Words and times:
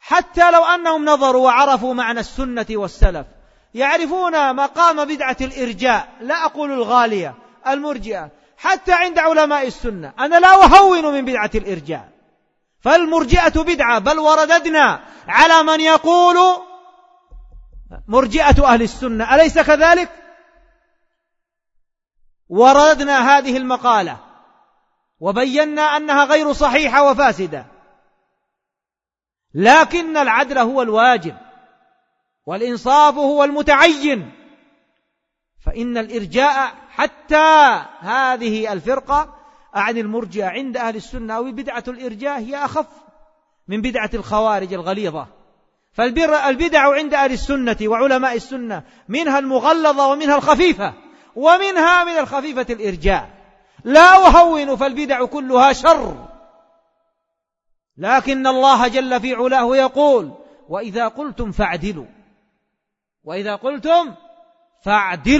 حتى 0.00 0.50
لو 0.50 0.64
أنهم 0.64 1.04
نظروا 1.04 1.46
وعرفوا 1.46 1.94
معنى 1.94 2.20
السنة 2.20 2.66
والسلف. 2.70 3.26
يعرفون 3.74 4.56
مقام 4.56 5.04
بدعة 5.04 5.36
الإرجاء 5.40 6.08
لا 6.20 6.44
أقول 6.44 6.72
الغالية 6.72 7.34
المرجئة. 7.66 8.30
حتى 8.56 8.92
عند 8.92 9.18
علماء 9.18 9.66
السنة 9.66 10.12
أنا 10.18 10.40
لا 10.40 10.64
أهون 10.64 11.04
من 11.14 11.24
بدعة 11.24 11.50
الإرجاء. 11.54 12.08
فالمرجئة 12.80 13.62
بدعة 13.62 13.98
بل 13.98 14.18
ورددنا 14.18 15.00
على 15.28 15.62
من 15.62 15.80
يقول 15.80 16.36
مرجئة 18.08 18.64
أهل 18.64 18.82
السنة. 18.82 19.34
أليس 19.34 19.58
كذلك؟ 19.58 20.10
ورددنا 22.48 23.38
هذه 23.38 23.56
المقالة 23.56 24.16
وبينا 25.20 25.82
أنها 25.82 26.24
غير 26.24 26.52
صحيحة 26.52 27.10
وفاسدة. 27.10 27.77
لكن 29.54 30.16
العدل 30.16 30.58
هو 30.58 30.82
الواجب 30.82 31.36
والإنصاف 32.46 33.14
هو 33.14 33.44
المتعين. 33.44 34.32
فإن 35.66 35.98
الإرجاء 35.98 36.74
حتى 36.90 37.82
هذه 38.00 38.72
الفرقة 38.72 39.34
أعني 39.76 40.00
المرجئة 40.00 40.46
عند 40.46 40.76
أهل 40.76 40.96
السنة 40.96 41.36
أو 41.36 41.44
بدعة 41.44 41.84
الإرجاء 41.88 42.38
هي 42.38 42.64
أخف 42.64 42.86
من 43.68 43.82
بدعة 43.82 44.10
الخوارج 44.14 44.72
الغليظة. 44.72 45.26
فالبدع 45.92 46.94
عند 46.94 47.14
أهل 47.14 47.32
السنة 47.32 47.76
وعلماء 47.82 48.36
السنة 48.36 48.82
منها 49.08 49.38
المغلظة 49.38 50.06
ومنها 50.06 50.36
الخفيفة 50.36 50.94
ومنها 51.36 52.04
من 52.04 52.18
الخفيفة 52.18 52.66
الإرجاء. 52.70 53.30
لا 53.84 54.26
أهون 54.26 54.76
فالبدع 54.76 55.24
كلها 55.24 55.72
شر. 55.72 56.27
لكن 57.98 58.46
الله 58.46 58.88
جل 58.88 59.20
في 59.20 59.34
علاه 59.34 59.76
يقول 59.76 60.32
وإذا 60.68 61.08
قلتم 61.08 61.52
فاعدلوا. 61.52 62.06
وإذا 63.24 63.54
قلتم 63.54 64.14
فاعدلوا. 64.84 65.36